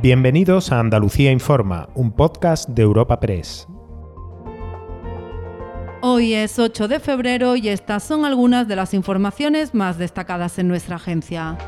Bienvenidos 0.00 0.70
a 0.70 0.78
Andalucía 0.78 1.32
Informa, 1.32 1.88
un 1.96 2.12
podcast 2.12 2.68
de 2.68 2.82
Europa 2.82 3.18
Press. 3.18 3.66
Hoy 6.02 6.34
es 6.34 6.60
8 6.60 6.86
de 6.86 7.00
febrero 7.00 7.56
y 7.56 7.68
estas 7.68 8.04
son 8.04 8.24
algunas 8.24 8.68
de 8.68 8.76
las 8.76 8.94
informaciones 8.94 9.74
más 9.74 9.98
destacadas 9.98 10.60
en 10.60 10.68
nuestra 10.68 10.96
agencia. 10.96 11.58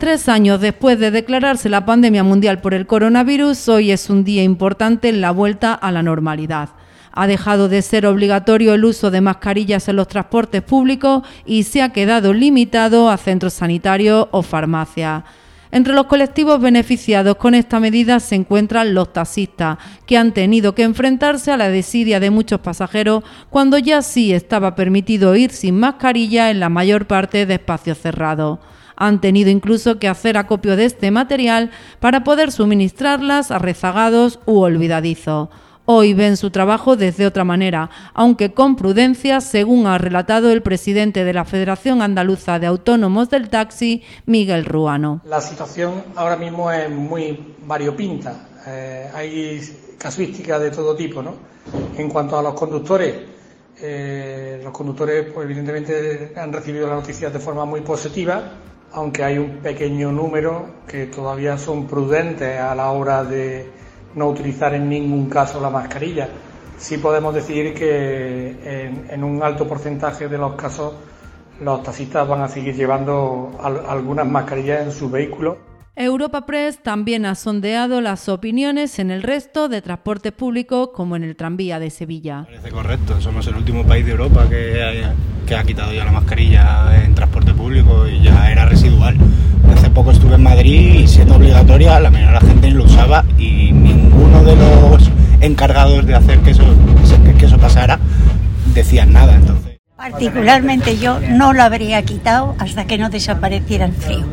Tres 0.00 0.28
años 0.28 0.60
después 0.60 0.98
de 0.98 1.12
declararse 1.12 1.68
la 1.68 1.86
pandemia 1.86 2.24
mundial 2.24 2.60
por 2.60 2.74
el 2.74 2.88
coronavirus, 2.88 3.68
hoy 3.68 3.92
es 3.92 4.10
un 4.10 4.24
día 4.24 4.42
importante 4.42 5.08
en 5.08 5.20
la 5.20 5.30
vuelta 5.30 5.74
a 5.74 5.92
la 5.92 6.02
normalidad. 6.02 6.70
Ha 7.12 7.28
dejado 7.28 7.68
de 7.68 7.82
ser 7.82 8.04
obligatorio 8.04 8.74
el 8.74 8.84
uso 8.84 9.12
de 9.12 9.20
mascarillas 9.20 9.86
en 9.86 9.94
los 9.94 10.08
transportes 10.08 10.62
públicos 10.62 11.22
y 11.46 11.62
se 11.62 11.82
ha 11.82 11.92
quedado 11.92 12.32
limitado 12.32 13.08
a 13.08 13.16
centros 13.16 13.52
sanitarios 13.52 14.26
o 14.32 14.42
farmacias. 14.42 15.22
Entre 15.74 15.92
los 15.92 16.06
colectivos 16.06 16.60
beneficiados 16.60 17.34
con 17.34 17.52
esta 17.52 17.80
medida 17.80 18.20
se 18.20 18.36
encuentran 18.36 18.94
los 18.94 19.12
taxistas, 19.12 19.78
que 20.06 20.16
han 20.16 20.32
tenido 20.32 20.72
que 20.72 20.84
enfrentarse 20.84 21.50
a 21.50 21.56
la 21.56 21.68
desidia 21.68 22.20
de 22.20 22.30
muchos 22.30 22.60
pasajeros 22.60 23.24
cuando 23.50 23.76
ya 23.78 24.00
sí 24.00 24.32
estaba 24.32 24.76
permitido 24.76 25.34
ir 25.34 25.50
sin 25.50 25.80
mascarilla 25.80 26.52
en 26.52 26.60
la 26.60 26.68
mayor 26.68 27.08
parte 27.08 27.44
de 27.44 27.54
espacios 27.54 27.98
cerrados. 27.98 28.60
Han 28.94 29.20
tenido 29.20 29.50
incluso 29.50 29.98
que 29.98 30.06
hacer 30.06 30.36
acopio 30.36 30.76
de 30.76 30.84
este 30.84 31.10
material 31.10 31.72
para 31.98 32.22
poder 32.22 32.52
suministrarlas 32.52 33.50
a 33.50 33.58
rezagados 33.58 34.38
u 34.46 34.60
olvidadizos. 34.60 35.48
Hoy 35.86 36.14
ven 36.14 36.38
su 36.38 36.50
trabajo 36.50 36.96
desde 36.96 37.26
otra 37.26 37.44
manera, 37.44 37.90
aunque 38.14 38.54
con 38.54 38.74
prudencia, 38.74 39.42
según 39.42 39.86
ha 39.86 39.98
relatado 39.98 40.50
el 40.50 40.62
presidente 40.62 41.24
de 41.24 41.34
la 41.34 41.44
Federación 41.44 42.00
Andaluza 42.00 42.58
de 42.58 42.66
Autónomos 42.66 43.28
del 43.28 43.50
Taxi, 43.50 44.02
Miguel 44.24 44.64
Ruano. 44.64 45.20
La 45.26 45.42
situación 45.42 46.02
ahora 46.16 46.36
mismo 46.36 46.72
es 46.72 46.88
muy 46.88 47.54
variopinta. 47.66 48.48
Eh, 48.66 49.10
hay 49.14 49.60
casuísticas 49.98 50.58
de 50.62 50.70
todo 50.70 50.96
tipo, 50.96 51.22
¿no? 51.22 51.34
En 51.98 52.08
cuanto 52.08 52.38
a 52.38 52.42
los 52.42 52.54
conductores, 52.54 53.14
eh, 53.82 54.62
los 54.64 54.72
conductores, 54.72 55.30
pues, 55.34 55.44
evidentemente, 55.44 56.32
han 56.34 56.50
recibido 56.50 56.86
las 56.86 57.00
noticias 57.00 57.30
de 57.30 57.38
forma 57.38 57.66
muy 57.66 57.82
positiva, 57.82 58.42
aunque 58.92 59.22
hay 59.22 59.36
un 59.36 59.58
pequeño 59.58 60.10
número 60.12 60.66
que 60.88 61.08
todavía 61.08 61.58
son 61.58 61.86
prudentes 61.86 62.58
a 62.58 62.74
la 62.74 62.90
hora 62.90 63.22
de 63.22 63.83
no 64.14 64.28
utilizar 64.28 64.74
en 64.74 64.88
ningún 64.88 65.28
caso 65.28 65.60
la 65.60 65.70
mascarilla. 65.70 66.28
Sí 66.78 66.98
podemos 66.98 67.34
decir 67.34 67.74
que 67.74 69.04
en, 69.10 69.24
un 69.24 69.42
alto 69.42 69.66
porcentaje 69.66 70.28
de 70.28 70.38
los 70.38 70.54
casos 70.54 70.94
los 71.60 71.82
taxistas 71.82 72.26
van 72.26 72.42
a 72.42 72.48
seguir 72.48 72.74
llevando 72.74 73.52
algunas 73.88 74.26
mascarillas 74.26 74.82
en 74.82 74.92
su 74.92 75.08
vehículo. 75.08 75.74
Europa 75.96 76.44
Press 76.44 76.82
también 76.82 77.24
ha 77.24 77.36
sondeado 77.36 78.00
las 78.00 78.28
opiniones 78.28 78.98
en 78.98 79.12
el 79.12 79.22
resto 79.22 79.68
de 79.68 79.80
transportes 79.80 80.32
públicos, 80.32 80.90
como 80.92 81.14
en 81.14 81.22
el 81.22 81.36
tranvía 81.36 81.78
de 81.78 81.90
Sevilla. 81.90 82.42
Parece 82.46 82.72
correcto, 82.72 83.20
somos 83.20 83.46
el 83.46 83.54
último 83.54 83.84
país 83.84 84.04
de 84.04 84.10
Europa 84.10 84.48
que, 84.50 85.04
que 85.46 85.54
ha 85.54 85.62
quitado 85.62 85.92
ya 85.92 86.04
la 86.04 86.10
mascarilla 86.10 87.04
en 87.04 87.14
transporte 87.14 87.54
público 87.54 88.08
y 88.08 88.20
ya 88.20 88.50
era 88.50 88.64
residual. 88.64 89.16
Hace 89.72 89.90
poco 89.90 90.10
estuve 90.10 90.34
en 90.34 90.42
Madrid 90.42 91.00
y 91.00 91.06
siendo 91.06 91.36
obligatoria, 91.36 92.00
la 92.00 92.10
mayoría 92.10 92.38
de 92.38 92.46
la 92.46 92.52
gente 92.52 92.70
lo 92.70 92.84
usaba 92.84 93.24
y 93.38 93.72
ninguno 93.72 94.42
de 94.42 94.56
los 94.56 95.10
encargados 95.40 96.06
de 96.06 96.14
hacer 96.14 96.38
que 96.40 96.50
eso, 96.50 96.64
que 97.38 97.46
eso 97.46 97.58
pasara 97.58 97.98
decían 98.74 99.12
nada. 99.12 99.34
Entonces. 99.34 99.78
Particularmente 99.96 100.98
yo 100.98 101.20
no 101.20 101.52
lo 101.52 101.62
habría 101.62 102.02
quitado 102.02 102.54
hasta 102.58 102.86
que 102.86 102.98
no 102.98 103.10
desapareciera 103.10 103.86
el 103.86 103.92
frío. 103.92 104.26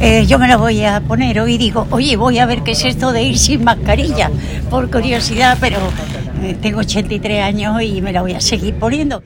Eh, 0.00 0.26
yo 0.26 0.38
me 0.38 0.48
lo 0.48 0.58
voy 0.58 0.84
a 0.84 1.00
poner 1.00 1.38
hoy 1.38 1.54
y 1.54 1.58
digo, 1.58 1.86
oye, 1.90 2.16
voy 2.16 2.38
a 2.38 2.46
ver 2.46 2.62
qué 2.62 2.72
es 2.72 2.84
esto 2.84 3.12
de 3.12 3.22
ir 3.22 3.38
sin 3.38 3.62
mascarilla, 3.62 4.30
por 4.68 4.90
curiosidad, 4.90 5.58
pero 5.60 5.78
eh, 6.42 6.56
tengo 6.60 6.80
83 6.80 7.42
años 7.42 7.80
y 7.82 8.02
me 8.02 8.12
la 8.12 8.22
voy 8.22 8.32
a 8.32 8.40
seguir 8.40 8.74
poniendo. 8.74 9.22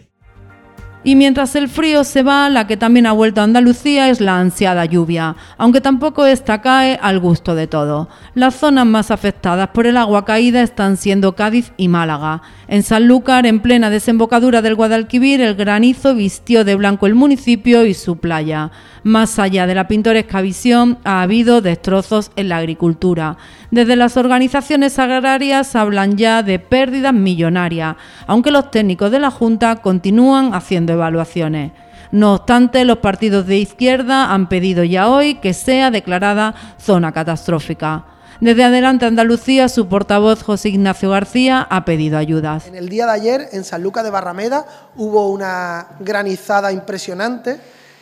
Y 1.06 1.14
mientras 1.14 1.54
el 1.54 1.68
frío 1.68 2.02
se 2.02 2.24
va, 2.24 2.50
la 2.50 2.66
que 2.66 2.76
también 2.76 3.06
ha 3.06 3.12
vuelto 3.12 3.40
a 3.40 3.44
Andalucía 3.44 4.10
es 4.10 4.20
la 4.20 4.40
ansiada 4.40 4.84
lluvia, 4.86 5.36
aunque 5.56 5.80
tampoco 5.80 6.26
esta 6.26 6.60
cae 6.60 6.98
al 7.00 7.20
gusto 7.20 7.54
de 7.54 7.68
todo. 7.68 8.08
Las 8.34 8.56
zonas 8.56 8.86
más 8.86 9.12
afectadas 9.12 9.68
por 9.68 9.86
el 9.86 9.98
agua 9.98 10.24
caída 10.24 10.62
están 10.62 10.96
siendo 10.96 11.36
Cádiz 11.36 11.70
y 11.76 11.86
Málaga. 11.86 12.42
En 12.66 12.82
Sanlúcar, 12.82 13.46
en 13.46 13.60
plena 13.60 13.88
desembocadura 13.88 14.62
del 14.62 14.74
Guadalquivir, 14.74 15.40
el 15.40 15.54
granizo 15.54 16.12
vistió 16.12 16.64
de 16.64 16.74
blanco 16.74 17.06
el 17.06 17.14
municipio 17.14 17.86
y 17.86 17.94
su 17.94 18.16
playa. 18.16 18.72
Más 19.04 19.38
allá 19.38 19.68
de 19.68 19.76
la 19.76 19.86
pintoresca 19.86 20.40
visión, 20.40 20.98
ha 21.04 21.22
habido 21.22 21.60
destrozos 21.60 22.32
en 22.34 22.48
la 22.48 22.56
agricultura. 22.56 23.36
Desde 23.76 23.94
las 23.94 24.16
organizaciones 24.16 24.98
agrarias 24.98 25.76
hablan 25.76 26.16
ya 26.16 26.42
de 26.42 26.58
pérdidas 26.58 27.12
millonarias, 27.12 27.96
aunque 28.26 28.50
los 28.50 28.70
técnicos 28.70 29.10
de 29.10 29.18
la 29.18 29.30
Junta 29.30 29.82
continúan 29.82 30.54
haciendo 30.54 30.94
evaluaciones. 30.94 31.72
No 32.10 32.36
obstante, 32.36 32.86
los 32.86 33.00
partidos 33.00 33.46
de 33.46 33.58
izquierda 33.58 34.32
han 34.32 34.48
pedido 34.48 34.82
ya 34.82 35.10
hoy 35.10 35.34
que 35.34 35.52
sea 35.52 35.90
declarada 35.90 36.54
zona 36.80 37.12
catastrófica. 37.12 38.06
Desde 38.40 38.64
Adelante 38.64 39.04
Andalucía, 39.04 39.68
su 39.68 39.88
portavoz 39.88 40.42
José 40.42 40.70
Ignacio 40.70 41.10
García 41.10 41.66
ha 41.68 41.84
pedido 41.84 42.16
ayudas. 42.16 42.68
En 42.68 42.76
el 42.76 42.88
día 42.88 43.04
de 43.04 43.12
ayer, 43.12 43.48
en 43.52 43.62
San 43.62 43.82
Lucas 43.82 44.04
de 44.04 44.10
Barrameda, 44.10 44.64
hubo 44.96 45.28
una 45.28 45.88
granizada 46.00 46.72
impresionante 46.72 47.60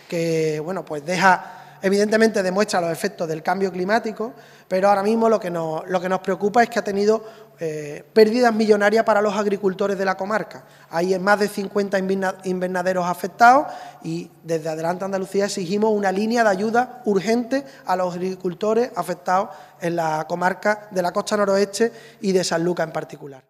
que, 0.08 0.60
bueno, 0.64 0.84
pues 0.84 1.04
deja, 1.04 1.63
evidentemente 1.84 2.42
demuestra 2.42 2.80
los 2.80 2.90
efectos 2.90 3.28
del 3.28 3.42
cambio 3.42 3.70
climático, 3.70 4.32
pero 4.68 4.88
ahora 4.88 5.02
mismo 5.02 5.28
lo 5.28 5.38
que 5.38 5.50
nos, 5.50 5.86
lo 5.86 6.00
que 6.00 6.08
nos 6.08 6.20
preocupa 6.20 6.62
es 6.62 6.70
que 6.70 6.78
ha 6.78 6.82
tenido 6.82 7.22
eh, 7.60 8.02
pérdidas 8.14 8.54
millonarias 8.54 9.04
para 9.04 9.20
los 9.20 9.34
agricultores 9.36 9.98
de 9.98 10.06
la 10.06 10.16
comarca. 10.16 10.64
Hay 10.88 11.18
más 11.18 11.38
de 11.40 11.46
50 11.46 11.98
invernaderos 12.44 13.04
afectados 13.04 13.66
y 14.02 14.30
desde 14.42 14.70
Adelante 14.70 15.04
Andalucía 15.04 15.44
exigimos 15.44 15.92
una 15.92 16.10
línea 16.10 16.42
de 16.42 16.48
ayuda 16.48 17.02
urgente 17.04 17.64
a 17.84 17.96
los 17.96 18.14
agricultores 18.14 18.90
afectados 18.96 19.50
en 19.78 19.96
la 19.96 20.24
comarca 20.26 20.88
de 20.90 21.02
la 21.02 21.12
costa 21.12 21.36
noroeste 21.36 21.92
y 22.22 22.32
de 22.32 22.44
San 22.44 22.64
Lucas 22.64 22.86
en 22.86 22.94
particular. 22.94 23.44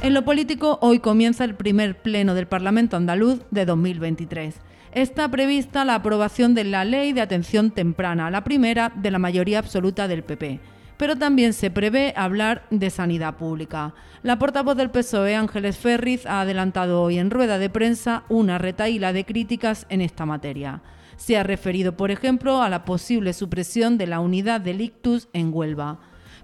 En 0.00 0.14
lo 0.14 0.24
político, 0.24 0.78
hoy 0.80 0.98
comienza 0.98 1.44
el 1.44 1.56
primer 1.56 2.00
pleno 2.00 2.32
del 2.32 2.48
Parlamento 2.48 2.96
andaluz 2.96 3.42
de 3.50 3.66
2023 3.66 4.54
está 4.94 5.28
prevista 5.28 5.84
la 5.84 5.96
aprobación 5.96 6.54
de 6.54 6.64
la 6.64 6.84
Ley 6.84 7.12
de 7.12 7.20
Atención 7.20 7.70
Temprana, 7.70 8.30
la 8.30 8.44
primera 8.44 8.92
de 8.94 9.10
la 9.10 9.18
mayoría 9.18 9.58
absoluta 9.58 10.08
del 10.08 10.22
PP 10.22 10.60
pero 10.96 11.16
también 11.16 11.52
se 11.52 11.70
prevé 11.70 12.12
hablar 12.16 12.66
de 12.70 12.90
sanidad 12.90 13.36
pública. 13.36 13.94
La 14.22 14.38
portavoz 14.38 14.76
del 14.76 14.90
PSOE, 14.90 15.34
Ángeles 15.34 15.76
Ferriz, 15.76 16.26
ha 16.26 16.40
adelantado 16.40 17.02
hoy 17.02 17.18
en 17.18 17.30
rueda 17.30 17.58
de 17.58 17.70
prensa 17.70 18.24
una 18.28 18.58
retaíla 18.58 19.12
de 19.12 19.24
críticas 19.24 19.86
en 19.88 20.00
esta 20.00 20.24
materia. 20.24 20.82
Se 21.16 21.36
ha 21.36 21.42
referido, 21.42 21.96
por 21.96 22.10
ejemplo, 22.10 22.62
a 22.62 22.68
la 22.68 22.84
posible 22.84 23.32
supresión 23.32 23.98
de 23.98 24.06
la 24.06 24.20
unidad 24.20 24.60
del 24.60 24.80
ictus 24.80 25.28
en 25.32 25.52
Huelva. 25.52 25.98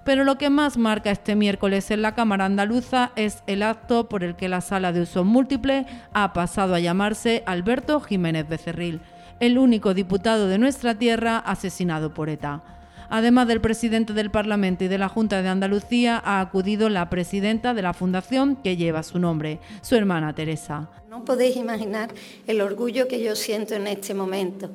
Pero 0.05 0.25
lo 0.25 0.38
que 0.38 0.49
más 0.49 0.77
marca 0.77 1.11
este 1.11 1.37
miércoles 1.37 1.91
en 1.91 2.03
la 2.03 2.15
Cámara 2.15 2.47
Andaluza 2.47 3.12
es 3.16 3.43
el 3.47 3.62
acto 3.62 4.09
por 4.09 4.25
el 4.25 4.34
que 4.34 4.49
la 4.49 4.61
sala 4.61 4.93
de 4.93 5.03
uso 5.03 5.25
múltiple 5.25 5.87
ha 6.12 6.33
pasado 6.33 6.75
a 6.75 6.81
llamarse 6.81 7.43
Alberto 7.47 8.00
Jiménez 8.00 8.49
Becerril, 8.49 9.00
el 9.41 9.59
único 9.59 9.93
diputado 9.93 10.49
de 10.49 10.59
nuestra 10.59 10.94
tierra 10.94 11.38
asesinado 11.38 12.15
por 12.15 12.31
ETA. 12.31 12.62
Además 13.11 13.49
del 13.49 13.61
presidente 13.61 14.12
del 14.12 14.31
Parlamento 14.31 14.84
y 14.84 14.88
de 14.88 14.97
la 14.97 15.09
Junta 15.09 15.43
de 15.43 15.49
Andalucía, 15.49 16.22
ha 16.25 16.41
acudido 16.41 16.88
la 16.88 17.11
presidenta 17.11 17.75
de 17.75 17.82
la 17.82 17.93
fundación 17.93 18.56
que 18.56 18.77
lleva 18.77 19.03
su 19.03 19.19
nombre, 19.19 19.59
su 19.82 19.97
hermana 19.97 20.32
Teresa. 20.32 20.88
No 21.09 21.25
podéis 21.25 21.56
imaginar 21.56 22.11
el 22.47 22.61
orgullo 22.61 23.09
que 23.09 23.21
yo 23.21 23.34
siento 23.34 23.75
en 23.75 23.88
este 23.88 24.15
momento 24.15 24.71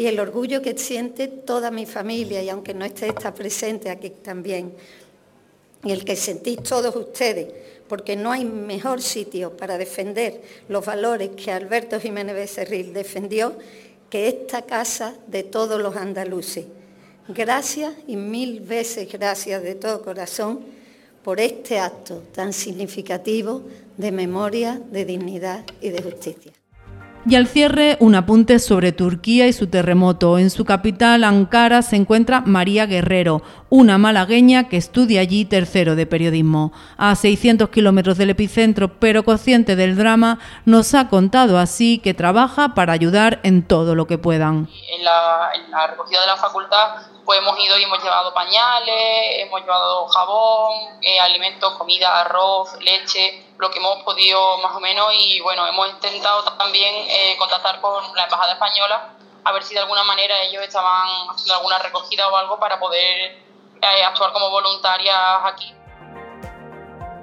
y 0.00 0.06
el 0.06 0.18
orgullo 0.18 0.62
que 0.62 0.78
siente 0.78 1.28
toda 1.28 1.70
mi 1.70 1.84
familia, 1.84 2.42
y 2.42 2.48
aunque 2.48 2.72
no 2.72 2.86
esté 2.86 3.08
está 3.08 3.34
presente 3.34 3.90
aquí 3.90 4.08
también, 4.08 4.72
y 5.84 5.92
el 5.92 6.06
que 6.06 6.16
sentís 6.16 6.62
todos 6.62 6.96
ustedes, 6.96 7.48
porque 7.86 8.16
no 8.16 8.32
hay 8.32 8.46
mejor 8.46 9.02
sitio 9.02 9.54
para 9.58 9.76
defender 9.76 10.40
los 10.70 10.86
valores 10.86 11.32
que 11.36 11.52
Alberto 11.52 12.00
Jiménez 12.00 12.34
Becerril 12.34 12.94
defendió 12.94 13.58
que 14.08 14.28
esta 14.28 14.62
casa 14.62 15.16
de 15.26 15.42
todos 15.42 15.78
los 15.78 15.94
andaluces. 15.94 16.64
Gracias 17.28 17.92
y 18.06 18.16
mil 18.16 18.60
veces 18.60 19.06
gracias 19.12 19.62
de 19.62 19.74
todo 19.74 20.00
corazón 20.00 20.60
por 21.22 21.40
este 21.40 21.78
acto 21.78 22.22
tan 22.32 22.54
significativo 22.54 23.64
de 23.98 24.12
memoria, 24.12 24.80
de 24.90 25.04
dignidad 25.04 25.66
y 25.82 25.90
de 25.90 26.00
justicia. 26.00 26.52
Y 27.26 27.34
al 27.34 27.46
cierre, 27.46 27.98
un 28.00 28.14
apunte 28.14 28.58
sobre 28.58 28.92
Turquía 28.92 29.46
y 29.46 29.52
su 29.52 29.66
terremoto. 29.66 30.38
En 30.38 30.48
su 30.48 30.64
capital, 30.64 31.22
Ankara, 31.22 31.82
se 31.82 31.96
encuentra 31.96 32.40
María 32.40 32.86
Guerrero, 32.86 33.42
una 33.68 33.98
malagueña 33.98 34.68
que 34.68 34.78
estudia 34.78 35.20
allí 35.20 35.44
tercero 35.44 35.96
de 35.96 36.06
periodismo. 36.06 36.72
A 36.96 37.14
600 37.14 37.68
kilómetros 37.68 38.16
del 38.16 38.30
epicentro, 38.30 38.98
pero 38.98 39.22
consciente 39.22 39.76
del 39.76 39.96
drama, 39.96 40.38
nos 40.64 40.94
ha 40.94 41.08
contado 41.08 41.58
así 41.58 41.98
que 41.98 42.14
trabaja 42.14 42.74
para 42.74 42.94
ayudar 42.94 43.38
en 43.42 43.64
todo 43.64 43.94
lo 43.94 44.06
que 44.06 44.16
puedan. 44.16 44.68
En 44.96 45.04
la, 45.04 45.86
recogida 45.88 46.22
de 46.22 46.26
la 46.26 46.36
facultad, 46.36 47.02
pues 47.30 47.42
hemos 47.42 47.56
ido 47.60 47.78
y 47.78 47.84
hemos 47.84 48.02
llevado 48.02 48.34
pañales, 48.34 49.38
hemos 49.38 49.60
llevado 49.60 50.08
jabón, 50.08 50.98
eh, 51.00 51.20
alimentos, 51.20 51.74
comida, 51.74 52.22
arroz, 52.22 52.76
leche 52.80 53.46
lo 53.56 53.70
que 53.70 53.78
hemos 53.78 54.02
podido 54.02 54.58
más 54.58 54.74
o 54.74 54.80
menos 54.80 55.14
y 55.16 55.40
bueno, 55.40 55.64
hemos 55.64 55.90
intentado 55.90 56.42
también 56.58 56.92
eh, 57.08 57.36
contactar 57.38 57.80
con 57.80 58.02
la 58.16 58.24
Embajada 58.24 58.54
Española 58.54 59.10
a 59.44 59.52
ver 59.52 59.62
si 59.62 59.74
de 59.74 59.80
alguna 59.80 60.02
manera 60.02 60.42
ellos 60.42 60.64
estaban 60.64 61.30
haciendo 61.30 61.54
alguna 61.54 61.78
recogida 61.78 62.26
o 62.26 62.36
algo 62.36 62.58
para 62.58 62.80
poder 62.80 63.38
eh, 63.80 64.04
actuar 64.04 64.32
como 64.32 64.50
voluntarias 64.50 65.16
aquí. 65.44 65.72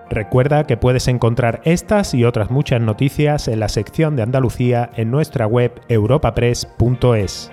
Recuerda 0.09 0.63
que 0.63 0.77
puedes 0.77 1.09
encontrar 1.09 1.59
estas 1.65 2.13
y 2.13 2.23
otras 2.23 2.49
muchas 2.49 2.79
noticias 2.79 3.49
en 3.49 3.59
la 3.59 3.67
sección 3.67 4.15
de 4.15 4.23
Andalucía 4.23 4.89
en 4.95 5.11
nuestra 5.11 5.47
web 5.47 5.81
europapress.es. 5.89 7.51